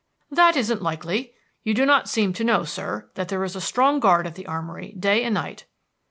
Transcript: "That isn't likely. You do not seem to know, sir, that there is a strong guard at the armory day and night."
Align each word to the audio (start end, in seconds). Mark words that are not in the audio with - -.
"That 0.31 0.57
isn't 0.57 0.81
likely. 0.81 1.35
You 1.61 1.75
do 1.75 1.85
not 1.85 2.09
seem 2.09 2.33
to 2.33 2.43
know, 2.43 2.63
sir, 2.63 3.11
that 3.13 3.27
there 3.29 3.43
is 3.43 3.55
a 3.55 3.61
strong 3.61 3.99
guard 3.99 4.25
at 4.25 4.33
the 4.33 4.47
armory 4.47 4.93
day 4.97 5.23
and 5.23 5.35
night." 5.35 5.65